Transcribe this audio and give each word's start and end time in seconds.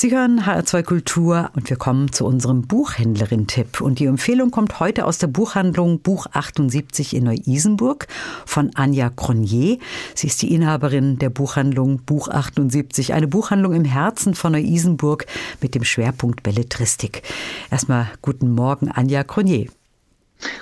Sie 0.00 0.12
hören 0.12 0.40
HR2 0.40 0.82
Kultur 0.82 1.50
und 1.54 1.68
wir 1.68 1.76
kommen 1.76 2.10
zu 2.10 2.24
unserem 2.24 2.62
Buchhändlerin-Tipp. 2.62 3.82
Und 3.82 3.98
die 3.98 4.06
Empfehlung 4.06 4.50
kommt 4.50 4.80
heute 4.80 5.04
aus 5.04 5.18
der 5.18 5.26
Buchhandlung 5.26 6.00
Buch 6.00 6.24
78 6.32 7.14
in 7.14 7.24
Neu-Isenburg 7.24 8.06
von 8.46 8.70
Anja 8.76 9.10
Cronier. 9.10 9.76
Sie 10.14 10.28
ist 10.28 10.40
die 10.40 10.54
Inhaberin 10.54 11.18
der 11.18 11.28
Buchhandlung 11.28 12.00
Buch 12.06 12.28
78, 12.28 13.12
eine 13.12 13.28
Buchhandlung 13.28 13.74
im 13.74 13.84
Herzen 13.84 14.34
von 14.34 14.52
Neu-Isenburg 14.52 15.26
mit 15.60 15.74
dem 15.74 15.84
Schwerpunkt 15.84 16.42
Belletristik. 16.42 17.22
Erstmal 17.70 18.06
guten 18.22 18.54
Morgen, 18.54 18.90
Anja 18.90 19.22
Cronier. 19.22 19.66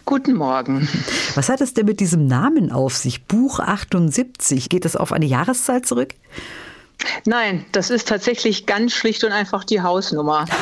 Guten 0.05 0.34
Morgen. 0.34 0.89
Was 1.36 1.48
hat 1.48 1.61
es 1.61 1.75
denn 1.75 1.86
mit 1.86 2.00
diesem 2.00 2.27
Namen 2.27 2.73
auf 2.73 2.96
sich? 2.96 3.25
Buch 3.27 3.61
78. 3.61 4.68
Geht 4.68 4.84
das 4.84 4.96
auf 4.96 5.12
eine 5.12 5.27
Jahreszahl 5.27 5.82
zurück? 5.82 6.14
Nein, 7.25 7.65
das 7.73 7.91
ist 7.91 8.09
tatsächlich 8.09 8.67
ganz 8.67 8.93
schlicht 8.93 9.25
und 9.25 9.33
einfach 9.33 9.64
die 9.64 9.81
Hausnummer. 9.81 10.46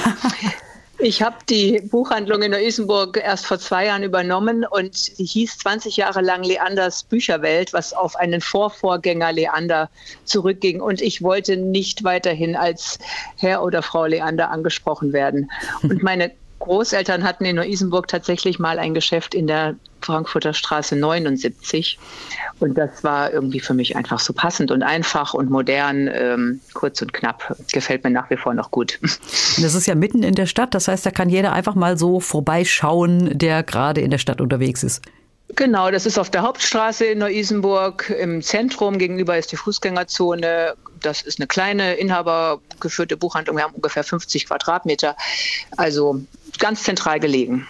Ich 0.98 1.20
habe 1.20 1.36
die 1.50 1.82
Buchhandlung 1.82 2.40
in 2.40 2.52
Neu-Isenburg 2.52 3.18
erst 3.22 3.44
vor 3.44 3.58
zwei 3.58 3.86
Jahren 3.86 4.02
übernommen 4.02 4.64
und 4.64 4.96
sie 4.96 5.24
hieß 5.24 5.58
20 5.58 5.98
Jahre 5.98 6.22
lang 6.22 6.42
Leanders 6.42 7.02
Bücherwelt, 7.02 7.74
was 7.74 7.92
auf 7.92 8.16
einen 8.16 8.40
Vorvorgänger 8.40 9.30
Leander 9.32 9.90
zurückging. 10.24 10.80
Und 10.80 11.02
ich 11.02 11.22
wollte 11.22 11.58
nicht 11.58 12.02
weiterhin 12.02 12.56
als 12.56 12.98
Herr 13.36 13.62
oder 13.62 13.82
Frau 13.82 14.06
Leander 14.06 14.50
angesprochen 14.50 15.12
werden. 15.12 15.50
Und 15.82 16.02
meine 16.02 16.32
Großeltern 16.60 17.24
hatten 17.24 17.44
in 17.44 17.56
Neu-Isenburg 17.56 18.08
tatsächlich 18.08 18.58
mal 18.58 18.78
ein 18.78 18.94
Geschäft 18.94 19.34
in 19.34 19.46
der 19.46 19.76
Frankfurter 20.06 20.54
Straße 20.54 20.96
79. 20.96 21.98
Und 22.58 22.78
das 22.78 23.04
war 23.04 23.32
irgendwie 23.32 23.60
für 23.60 23.74
mich 23.74 23.96
einfach 23.96 24.18
so 24.20 24.32
passend 24.32 24.70
und 24.70 24.82
einfach 24.82 25.34
und 25.34 25.50
modern, 25.50 26.08
ähm, 26.12 26.60
kurz 26.72 27.02
und 27.02 27.12
knapp. 27.12 27.56
Gefällt 27.72 28.04
mir 28.04 28.10
nach 28.10 28.30
wie 28.30 28.36
vor 28.36 28.54
noch 28.54 28.70
gut. 28.70 28.98
Das 29.58 29.74
ist 29.74 29.86
ja 29.86 29.94
mitten 29.94 30.22
in 30.22 30.34
der 30.34 30.46
Stadt. 30.46 30.74
Das 30.74 30.88
heißt, 30.88 31.04
da 31.06 31.10
kann 31.10 31.28
jeder 31.28 31.52
einfach 31.52 31.74
mal 31.74 31.98
so 31.98 32.20
vorbeischauen, 32.20 33.38
der 33.38 33.62
gerade 33.62 34.00
in 34.00 34.10
der 34.10 34.18
Stadt 34.18 34.40
unterwegs 34.40 34.82
ist. 34.82 35.02
Genau, 35.54 35.90
das 35.90 36.06
ist 36.06 36.18
auf 36.18 36.28
der 36.28 36.42
Hauptstraße 36.42 37.04
in 37.04 37.18
Neu-Isenburg. 37.18 38.10
Im 38.10 38.42
Zentrum 38.42 38.98
gegenüber 38.98 39.38
ist 39.38 39.52
die 39.52 39.56
Fußgängerzone. 39.56 40.74
Das 41.00 41.22
ist 41.22 41.38
eine 41.38 41.46
kleine 41.46 41.94
inhabergeführte 41.94 43.16
Buchhandlung. 43.16 43.56
Wir 43.56 43.64
haben 43.64 43.74
ungefähr 43.74 44.02
50 44.02 44.46
Quadratmeter. 44.46 45.16
Also 45.76 46.20
ganz 46.58 46.82
zentral 46.82 47.20
gelegen. 47.20 47.66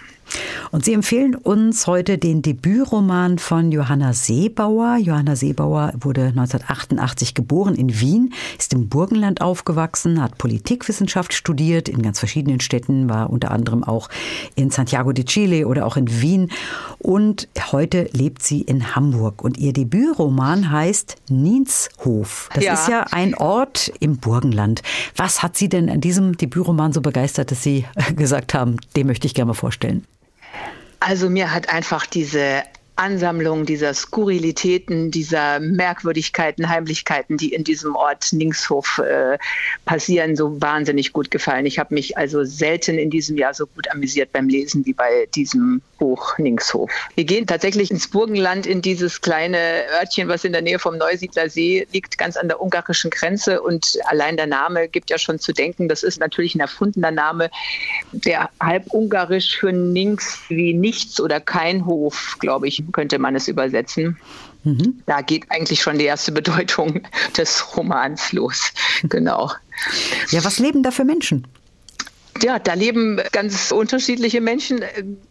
Und 0.71 0.85
Sie 0.85 0.93
empfehlen 0.93 1.35
uns 1.35 1.87
heute 1.87 2.17
den 2.17 2.41
Debütroman 2.41 3.39
von 3.39 3.71
Johanna 3.71 4.13
Seebauer. 4.13 4.97
Johanna 4.97 5.35
Seebauer 5.35 5.93
wurde 5.99 6.27
1988 6.27 7.33
geboren 7.33 7.75
in 7.75 7.99
Wien, 7.99 8.33
ist 8.57 8.73
im 8.73 8.89
Burgenland 8.89 9.41
aufgewachsen, 9.41 10.21
hat 10.21 10.37
Politikwissenschaft 10.37 11.33
studiert 11.33 11.89
in 11.89 12.01
ganz 12.01 12.19
verschiedenen 12.19 12.59
Städten, 12.59 13.09
war 13.09 13.29
unter 13.29 13.51
anderem 13.51 13.83
auch 13.83 14.09
in 14.55 14.69
Santiago 14.69 15.13
de 15.13 15.25
Chile 15.25 15.67
oder 15.67 15.85
auch 15.85 15.97
in 15.97 16.21
Wien 16.21 16.51
und 16.99 17.47
heute 17.71 18.09
lebt 18.11 18.43
sie 18.43 18.61
in 18.61 18.95
Hamburg. 18.95 19.43
Und 19.43 19.57
ihr 19.57 19.73
Debütroman 19.73 20.71
heißt 20.71 21.15
Nienshof. 21.29 22.49
Das 22.53 22.63
ja. 22.63 22.73
ist 22.73 22.87
ja 22.87 23.05
ein 23.11 23.35
Ort 23.35 23.91
im 23.99 24.17
Burgenland. 24.17 24.81
Was 25.15 25.43
hat 25.43 25.57
Sie 25.57 25.69
denn 25.69 25.89
an 25.89 26.01
diesem 26.01 26.37
Debütroman 26.37 26.93
so 26.93 27.01
begeistert, 27.01 27.51
dass 27.51 27.63
Sie 27.63 27.85
gesagt 28.15 28.53
haben, 28.53 28.77
den 28.95 29.07
möchte 29.07 29.27
ich 29.27 29.33
gerne 29.33 29.49
mal 29.49 29.53
vorstellen? 29.53 30.03
Also 30.99 31.29
mir 31.29 31.53
hat 31.53 31.69
einfach 31.69 32.05
diese 32.05 32.63
Ansammlung 32.97 33.65
dieser 33.65 33.93
Skurrilitäten, 33.93 35.11
dieser 35.11 35.59
Merkwürdigkeiten, 35.59 36.67
Heimlichkeiten, 36.67 37.37
die 37.37 37.53
in 37.53 37.63
diesem 37.63 37.95
Ort 37.95 38.33
Ningshof 38.33 38.97
äh, 38.97 39.37
passieren, 39.85 40.35
so 40.35 40.59
wahnsinnig 40.61 41.13
gut 41.13 41.29
gefallen. 41.29 41.65
Ich 41.65 41.79
habe 41.79 41.93
mich 41.93 42.17
also 42.17 42.43
selten 42.43 42.97
in 42.97 43.09
diesem 43.09 43.37
Jahr 43.37 43.53
so 43.53 43.67
gut 43.67 43.89
amüsiert 43.91 44.31
beim 44.31 44.49
Lesen 44.49 44.85
wie 44.85 44.93
bei 44.93 45.27
diesem 45.35 45.81
Buch 45.99 46.37
Ningshof. 46.39 46.89
Wir 47.15 47.23
gehen 47.23 47.45
tatsächlich 47.45 47.91
ins 47.91 48.07
Burgenland, 48.07 48.65
in 48.65 48.81
dieses 48.81 49.21
kleine 49.21 49.83
Örtchen, 49.99 50.27
was 50.27 50.43
in 50.43 50.51
der 50.51 50.63
Nähe 50.63 50.79
vom 50.79 50.97
Neusiedler 50.97 51.49
See 51.49 51.87
liegt, 51.91 52.17
ganz 52.17 52.35
an 52.35 52.47
der 52.47 52.61
ungarischen 52.61 53.11
Grenze. 53.11 53.61
Und 53.61 53.97
allein 54.05 54.37
der 54.37 54.47
Name 54.47 54.87
gibt 54.87 55.11
ja 55.11 55.19
schon 55.19 55.39
zu 55.39 55.53
denken, 55.53 55.87
das 55.87 56.01
ist 56.01 56.19
natürlich 56.19 56.55
ein 56.55 56.61
erfundener 56.61 57.11
Name, 57.11 57.51
der 58.11 58.49
halb 58.61 58.87
ungarisch 58.93 59.57
für 59.57 59.71
Nings 59.71 60.39
wie 60.49 60.73
nichts 60.73 61.19
oder 61.19 61.39
kein 61.39 61.85
Hof, 61.85 62.37
glaube 62.39 62.67
ich, 62.67 62.83
könnte 62.91 63.19
man 63.19 63.35
es 63.35 63.47
übersetzen. 63.47 64.17
Mhm. 64.63 65.01
Da 65.05 65.21
geht 65.21 65.49
eigentlich 65.49 65.81
schon 65.81 65.97
die 65.97 66.05
erste 66.05 66.31
Bedeutung 66.31 67.01
des 67.37 67.75
Romans 67.75 68.33
los. 68.33 68.71
Genau. 69.03 69.51
Ja, 70.29 70.43
was 70.43 70.59
leben 70.59 70.83
da 70.83 70.91
für 70.91 71.05
Menschen? 71.05 71.47
Ja, 72.43 72.59
da 72.59 72.73
leben 72.73 73.19
ganz 73.31 73.71
unterschiedliche 73.71 74.41
Menschen, 74.41 74.83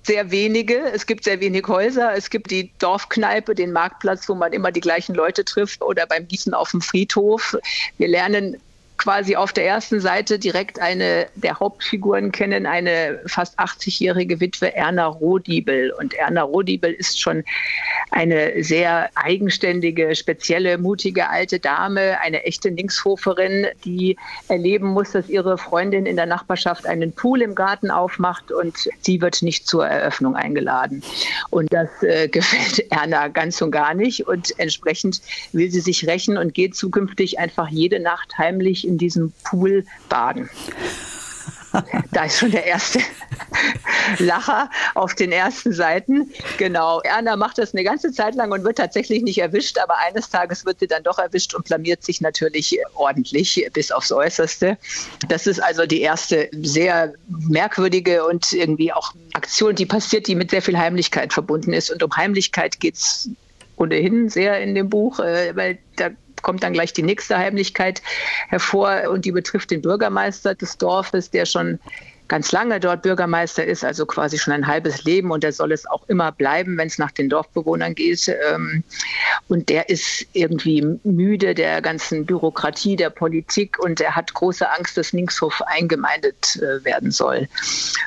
sehr 0.02 0.30
wenige. 0.30 0.78
Es 0.92 1.06
gibt 1.06 1.24
sehr 1.24 1.40
wenig 1.40 1.68
Häuser. 1.68 2.14
Es 2.16 2.30
gibt 2.30 2.50
die 2.50 2.72
Dorfkneipe, 2.78 3.54
den 3.54 3.72
Marktplatz, 3.72 4.28
wo 4.28 4.34
man 4.34 4.52
immer 4.52 4.72
die 4.72 4.80
gleichen 4.80 5.14
Leute 5.14 5.44
trifft 5.44 5.82
oder 5.82 6.06
beim 6.06 6.26
Gießen 6.26 6.52
auf 6.52 6.72
dem 6.72 6.80
Friedhof. 6.80 7.56
Wir 7.98 8.08
lernen 8.08 8.56
quasi 8.96 9.36
auf 9.36 9.52
der 9.52 9.66
ersten 9.66 10.00
Seite 10.00 10.38
direkt 10.38 10.80
eine 10.80 11.26
der 11.34 11.58
Hauptfiguren 11.58 12.32
kennen, 12.32 12.66
eine 12.66 13.20
fast 13.26 13.58
80-jährige 13.58 14.40
Witwe 14.40 14.74
Erna 14.74 15.06
Rohdiebel. 15.06 15.92
Und 15.92 16.14
Erna 16.14 16.42
Rohdiebel 16.42 16.92
ist 16.92 17.20
schon 17.20 17.44
eine 18.10 18.62
sehr 18.62 19.10
eigenständige, 19.14 20.14
spezielle, 20.14 20.78
mutige 20.78 21.28
alte 21.28 21.58
Dame, 21.58 22.20
eine 22.20 22.44
echte 22.44 22.68
Linkshoferin, 22.68 23.66
die 23.84 24.16
erleben 24.48 24.88
muss, 24.88 25.12
dass 25.12 25.28
ihre 25.28 25.58
Freundin 25.58 26.06
in 26.06 26.16
der 26.16 26.26
Nachbarschaft 26.26 26.86
einen 26.86 27.12
Pool 27.12 27.42
im 27.42 27.54
Garten 27.54 27.90
aufmacht 27.90 28.52
und 28.52 28.88
sie 29.00 29.20
wird 29.20 29.42
nicht 29.42 29.66
zur 29.66 29.86
Eröffnung 29.86 30.36
eingeladen. 30.36 31.02
Und 31.50 31.72
das 31.72 31.88
äh, 32.02 32.28
gefällt 32.36 32.90
Erna 32.90 33.28
ganz 33.28 33.60
und 33.60 33.70
gar 33.70 33.94
nicht. 33.94 34.26
Und 34.26 34.58
entsprechend 34.58 35.20
will 35.52 35.70
sie 35.70 35.80
sich 35.80 36.06
rächen 36.06 36.38
und 36.38 36.54
geht 36.54 36.74
zukünftig 36.74 37.38
einfach 37.38 37.68
jede 37.68 38.00
Nacht 38.00 38.38
heimlich 38.38 38.85
in 38.86 38.98
diesem 38.98 39.32
Pool 39.44 39.84
baden. 40.08 40.48
Da 42.12 42.24
ist 42.24 42.38
schon 42.38 42.50
der 42.50 42.64
erste 42.64 43.00
Lacher 44.18 44.70
auf 44.94 45.14
den 45.14 45.32
ersten 45.32 45.72
Seiten. 45.72 46.32
Genau. 46.58 47.00
Erna 47.00 47.36
macht 47.36 47.58
das 47.58 47.74
eine 47.74 47.84
ganze 47.84 48.12
Zeit 48.12 48.34
lang 48.34 48.52
und 48.52 48.64
wird 48.64 48.78
tatsächlich 48.78 49.22
nicht 49.22 49.38
erwischt, 49.38 49.78
aber 49.78 49.98
eines 49.98 50.30
Tages 50.30 50.64
wird 50.64 50.80
sie 50.80 50.86
dann 50.86 51.02
doch 51.02 51.18
erwischt 51.18 51.54
und 51.54 51.66
blamiert 51.66 52.02
sich 52.02 52.20
natürlich 52.20 52.78
ordentlich 52.94 53.68
bis 53.72 53.92
aufs 53.92 54.12
Äußerste. 54.12 54.78
Das 55.28 55.46
ist 55.46 55.62
also 55.62 55.86
die 55.86 56.00
erste 56.00 56.48
sehr 56.62 57.12
merkwürdige 57.28 58.24
und 58.24 58.52
irgendwie 58.52 58.92
auch 58.92 59.12
Aktion, 59.34 59.74
die 59.74 59.86
passiert, 59.86 60.26
die 60.28 60.34
mit 60.34 60.50
sehr 60.50 60.62
viel 60.62 60.78
Heimlichkeit 60.78 61.32
verbunden 61.32 61.72
ist. 61.72 61.90
Und 61.90 62.02
um 62.02 62.16
Heimlichkeit 62.16 62.80
geht 62.80 62.94
es 62.94 63.28
ohnehin 63.76 64.28
sehr 64.28 64.60
in 64.62 64.74
dem 64.74 64.88
Buch, 64.88 65.20
äh, 65.20 65.54
weil 65.54 65.78
da 65.96 66.10
kommt 66.46 66.62
dann 66.62 66.72
gleich 66.72 66.92
die 66.92 67.02
nächste 67.02 67.36
Heimlichkeit 67.36 68.02
hervor 68.46 69.08
und 69.10 69.24
die 69.24 69.32
betrifft 69.32 69.72
den 69.72 69.82
Bürgermeister 69.82 70.54
des 70.54 70.78
Dorfes, 70.78 71.28
der 71.28 71.44
schon 71.44 71.80
ganz 72.28 72.52
lange 72.52 72.80
dort 72.80 73.02
Bürgermeister 73.02 73.64
ist, 73.64 73.84
also 73.84 74.06
quasi 74.06 74.38
schon 74.38 74.52
ein 74.52 74.66
halbes 74.66 75.04
Leben 75.04 75.30
und 75.30 75.42
der 75.42 75.52
soll 75.52 75.72
es 75.72 75.86
auch 75.86 76.08
immer 76.08 76.32
bleiben, 76.32 76.76
wenn 76.76 76.88
es 76.88 76.98
nach 76.98 77.10
den 77.10 77.28
Dorfbewohnern 77.28 77.94
geht. 77.94 78.28
Ähm, 78.50 78.82
und 79.48 79.68
der 79.68 79.88
ist 79.88 80.26
irgendwie 80.32 80.98
müde 81.04 81.54
der 81.54 81.80
ganzen 81.82 82.26
Bürokratie, 82.26 82.96
der 82.96 83.10
Politik 83.10 83.78
und 83.78 84.00
er 84.00 84.16
hat 84.16 84.34
große 84.34 84.68
Angst, 84.70 84.96
dass 84.96 85.12
Linkshof 85.12 85.62
eingemeindet 85.66 86.56
äh, 86.56 86.84
werden 86.84 87.10
soll. 87.10 87.48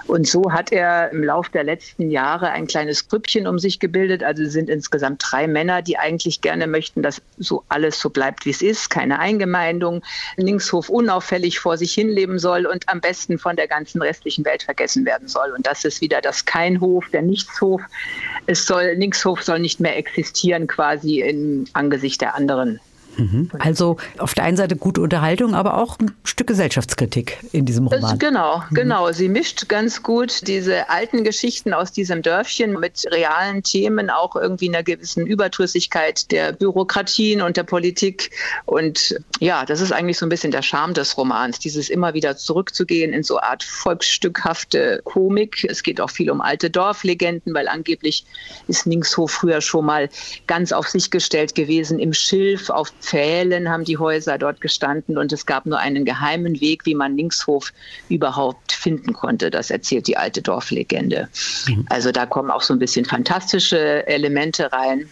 Und 0.07 0.27
so 0.27 0.51
hat 0.51 0.71
er 0.71 1.11
im 1.11 1.23
Laufe 1.23 1.51
der 1.51 1.63
letzten 1.63 2.11
Jahre 2.11 2.49
ein 2.49 2.67
kleines 2.67 3.07
Grüppchen 3.07 3.47
um 3.47 3.59
sich 3.59 3.79
gebildet. 3.79 4.23
Also 4.23 4.45
sind 4.45 4.69
insgesamt 4.69 5.23
drei 5.25 5.47
Männer, 5.47 5.81
die 5.81 5.97
eigentlich 5.97 6.41
gerne 6.41 6.67
möchten, 6.67 7.03
dass 7.03 7.21
so 7.37 7.63
alles 7.69 7.99
so 7.99 8.09
bleibt, 8.09 8.45
wie 8.45 8.49
es 8.49 8.61
ist, 8.61 8.89
keine 8.89 9.19
Eingemeindung, 9.19 10.03
Linkshof 10.35 10.89
unauffällig 10.89 11.59
vor 11.59 11.77
sich 11.77 11.93
hinleben 11.93 12.39
soll 12.39 12.65
und 12.65 12.89
am 12.89 13.01
besten 13.01 13.39
von 13.39 13.55
der 13.55 13.67
ganzen 13.67 13.99
restlichen 14.09 14.43
Welt 14.45 14.63
vergessen 14.63 15.05
werden 15.05 15.27
soll. 15.27 15.51
Und 15.51 15.65
das 15.65 15.85
ist 15.85 16.01
wieder 16.01 16.21
das 16.21 16.45
Keinhof, 16.45 17.09
der 17.09 17.21
Nichtshof. 17.21 17.81
Es 18.47 18.65
soll, 18.65 18.95
Linkshof 18.97 19.43
soll 19.43 19.59
nicht 19.59 19.79
mehr 19.79 19.95
existieren 19.97 20.67
quasi 20.67 21.21
im 21.21 21.65
Angesicht 21.73 22.21
der 22.21 22.35
anderen. 22.35 22.79
Mhm. 23.19 23.51
Also 23.59 23.97
auf 24.17 24.33
der 24.33 24.45
einen 24.45 24.57
Seite 24.57 24.75
gute 24.75 25.01
Unterhaltung, 25.01 25.53
aber 25.53 25.77
auch 25.77 25.99
ein 25.99 26.11
Stück 26.23 26.47
Gesellschaftskritik 26.47 27.37
in 27.51 27.65
diesem 27.65 27.87
Roman. 27.87 28.17
Genau, 28.17 28.63
mhm. 28.69 28.75
genau. 28.75 29.11
Sie 29.11 29.29
mischt 29.29 29.69
ganz 29.69 30.01
gut 30.01 30.47
diese 30.47 30.89
alten 30.89 31.23
Geschichten 31.23 31.73
aus 31.73 31.91
diesem 31.91 32.21
Dörfchen 32.21 32.79
mit 32.79 33.05
realen 33.11 33.61
Themen, 33.63 34.09
auch 34.09 34.35
irgendwie 34.35 34.69
einer 34.69 34.83
gewissen 34.83 35.27
Überdrüssigkeit 35.27 36.31
der 36.31 36.53
Bürokratien 36.53 37.41
und 37.41 37.57
der 37.57 37.63
Politik. 37.63 38.31
Und 38.65 39.15
ja, 39.39 39.65
das 39.65 39.81
ist 39.81 39.91
eigentlich 39.91 40.17
so 40.17 40.25
ein 40.25 40.29
bisschen 40.29 40.51
der 40.51 40.61
Charme 40.61 40.93
des 40.93 41.17
Romans, 41.17 41.59
dieses 41.59 41.89
immer 41.89 42.13
wieder 42.13 42.37
zurückzugehen 42.37 43.13
in 43.13 43.23
so 43.23 43.37
eine 43.37 43.49
Art 43.49 43.63
volksstückhafte 43.63 45.01
Komik. 45.03 45.65
Es 45.69 45.83
geht 45.83 46.01
auch 46.01 46.09
viel 46.09 46.31
um 46.31 46.41
alte 46.41 46.69
Dorflegenden, 46.69 47.53
weil 47.53 47.67
angeblich 47.67 48.25
ist 48.67 48.87
Ningshof 48.87 49.31
früher 49.31 49.61
schon 49.61 49.85
mal 49.85 50.09
ganz 50.47 50.71
auf 50.71 50.87
sich 50.87 51.11
gestellt 51.11 51.55
gewesen 51.55 51.99
im 51.99 52.13
Schilf 52.13 52.69
auf 52.69 52.91
Pfählen 53.09 53.69
haben 53.69 53.85
die 53.85 53.97
Häuser 53.97 54.37
dort 54.37 54.61
gestanden 54.61 55.17
und 55.17 55.33
es 55.33 55.47
gab 55.47 55.65
nur 55.65 55.79
einen 55.79 56.05
geheimen 56.05 56.61
Weg, 56.61 56.85
wie 56.85 56.93
man 56.93 57.17
Linkshof 57.17 57.73
überhaupt 58.07 58.71
finden 58.71 59.13
konnte. 59.13 59.49
Das 59.49 59.71
erzählt 59.71 60.05
die 60.05 60.15
alte 60.15 60.43
Dorflegende. 60.43 61.27
Mhm. 61.67 61.85
Also 61.89 62.11
da 62.11 62.27
kommen 62.27 62.51
auch 62.51 62.61
so 62.61 62.73
ein 62.73 62.79
bisschen 62.79 63.05
fantastische 63.05 64.05
Elemente 64.05 64.71
rein. 64.71 65.09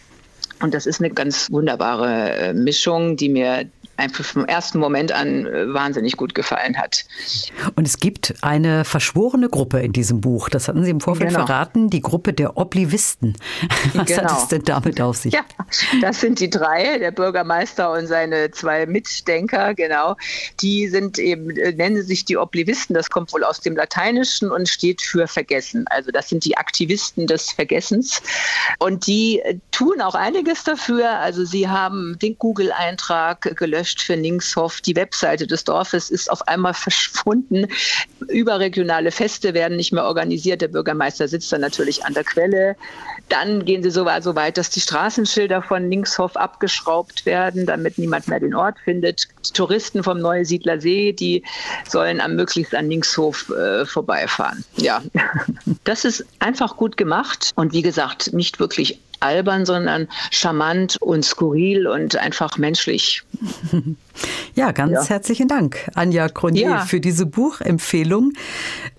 Und 0.59 0.75
das 0.75 0.85
ist 0.85 1.01
eine 1.01 1.09
ganz 1.09 1.49
wunderbare 1.51 2.33
äh, 2.33 2.53
Mischung, 2.53 3.17
die 3.17 3.29
mir 3.29 3.67
einfach 3.97 4.23
vom 4.23 4.45
ersten 4.45 4.79
Moment 4.79 5.11
an 5.11 5.45
äh, 5.45 5.73
wahnsinnig 5.73 6.17
gut 6.17 6.35
gefallen 6.35 6.77
hat. 6.77 7.05
Und 7.75 7.87
es 7.87 7.99
gibt 7.99 8.35
eine 8.41 8.85
verschworene 8.85 9.49
Gruppe 9.49 9.79
in 9.79 9.93
diesem 9.93 10.21
Buch. 10.21 10.49
Das 10.49 10.67
hatten 10.67 10.83
Sie 10.83 10.91
im 10.91 11.01
Vorfeld 11.01 11.29
genau. 11.29 11.45
verraten, 11.45 11.89
die 11.89 12.01
Gruppe 12.01 12.33
der 12.33 12.57
Oblivisten. 12.57 13.35
Was 13.93 14.07
genau. 14.07 14.23
hat 14.23 14.43
es 14.43 14.47
denn 14.47 14.63
damit 14.63 15.01
auf 15.01 15.17
sich? 15.17 15.33
Ja, 15.33 15.41
das 16.01 16.21
sind 16.21 16.39
die 16.39 16.49
drei, 16.49 16.99
der 16.99 17.11
Bürgermeister 17.11 17.91
und 17.91 18.07
seine 18.07 18.51
zwei 18.51 18.85
Mitdenker, 18.85 19.73
genau. 19.73 20.15
Die 20.61 20.87
sind 20.87 21.19
eben, 21.19 21.49
äh, 21.57 21.73
nennen 21.73 22.03
sich 22.03 22.25
die 22.25 22.37
Oblivisten, 22.37 22.93
das 22.93 23.09
kommt 23.09 23.33
wohl 23.33 23.43
aus 23.43 23.61
dem 23.61 23.75
Lateinischen 23.75 24.51
und 24.51 24.69
steht 24.69 25.01
für 25.01 25.27
Vergessen. 25.27 25.85
Also 25.87 26.11
das 26.11 26.29
sind 26.29 26.45
die 26.45 26.57
Aktivisten 26.57 27.27
des 27.27 27.51
Vergessens. 27.51 28.21
Und 28.79 29.07
die 29.07 29.39
äh, 29.39 29.57
tun 29.77 30.01
auch 30.01 30.15
einiges 30.15 30.63
dafür. 30.63 31.19
Also 31.19 31.45
sie 31.45 31.69
haben 31.69 32.17
den 32.19 32.35
Google-Eintrag 32.39 33.55
gelöscht 33.55 34.01
für 34.01 34.17
Ningshof. 34.17 34.81
Die 34.81 34.95
Webseite 34.95 35.45
des 35.45 35.65
Dorfes 35.65 36.09
ist 36.09 36.31
auf 36.31 36.47
einmal 36.47 36.73
verschwunden. 36.73 37.67
Überregionale 38.27 39.11
Feste 39.11 39.53
werden 39.53 39.77
nicht 39.77 39.93
mehr 39.93 40.05
organisiert. 40.05 40.61
Der 40.61 40.69
Bürgermeister 40.69 41.27
sitzt 41.27 41.51
dann 41.51 41.61
natürlich 41.61 42.03
an 42.03 42.15
der 42.15 42.23
Quelle. 42.23 42.75
Dann 43.29 43.65
gehen 43.65 43.83
sie 43.83 43.91
sogar 43.91 44.23
so 44.23 44.33
weit, 44.33 44.57
dass 44.57 44.71
die 44.71 44.79
Straßenschilder 44.79 45.61
von 45.61 45.87
Linkshof 45.91 46.35
abgeschraubt 46.35 47.27
werden, 47.27 47.67
damit 47.67 47.99
niemand 47.99 48.27
mehr 48.27 48.39
den 48.39 48.55
Ort 48.55 48.79
findet. 48.83 49.27
Die 49.45 49.53
Touristen 49.53 50.01
vom 50.01 50.17
Neusiedler 50.17 50.81
See, 50.81 51.13
die 51.13 51.43
sollen 51.87 52.19
am 52.19 52.35
möglichst 52.35 52.73
an 52.73 52.89
Linkshof 52.89 53.51
äh, 53.51 53.85
vorbeifahren. 53.85 54.65
Ja, 54.77 55.03
das 55.83 56.03
ist 56.03 56.25
einfach 56.39 56.77
gut 56.77 56.97
gemacht 56.97 57.51
und 57.55 57.73
wie 57.73 57.83
gesagt, 57.83 58.33
nicht 58.33 58.59
wirklich 58.59 58.99
albern, 59.19 59.65
sondern 59.65 60.07
charmant 60.31 60.97
und 61.01 61.23
skurril 61.23 61.87
und 61.87 62.15
einfach 62.17 62.57
menschlich. 62.57 63.23
Ja, 64.55 64.71
ganz 64.71 64.91
ja. 64.91 65.09
herzlichen 65.09 65.47
Dank, 65.47 65.89
Anja 65.93 66.27
Cronier, 66.29 66.69
ja. 66.69 66.79
für 66.79 66.99
diese 66.99 67.27
Buchempfehlung. 67.27 68.33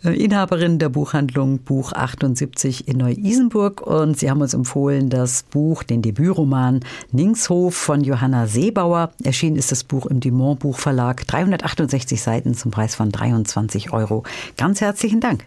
Äh, 0.04 0.10
Inhaberin 0.10 0.78
der 0.78 0.88
Buchhandlung 0.88 1.58
Buch 1.58 1.92
78 1.92 2.86
in 2.86 2.98
Neu-Isenburg. 2.98 3.80
Und 3.80 4.18
Sie 4.18 4.30
haben 4.30 4.40
uns 4.40 4.54
empfohlen 4.54 5.10
das 5.10 5.42
Buch, 5.42 5.82
den 5.82 6.02
Debütroman 6.02 6.80
Ningshof 7.10 7.74
von 7.74 8.02
Johanna 8.02 8.46
Seebauer. 8.46 9.10
Erschienen 9.24 9.56
ist 9.56 9.72
das 9.72 9.84
Buch 9.84 10.06
im 10.06 10.20
Dumont 10.20 10.60
Buchverlag. 10.60 11.26
368 11.26 12.22
Seiten 12.22 12.54
zum 12.54 12.70
Preis 12.70 12.94
von 12.94 13.10
23 13.10 13.92
Euro. 13.92 14.22
Ganz 14.56 14.80
herzlichen 14.80 15.20
Dank. 15.20 15.44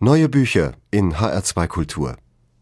Neue 0.00 0.28
Bücher 0.28 0.72
in 0.90 1.14
HR2 1.14 1.66
Kultur. 1.66 2.16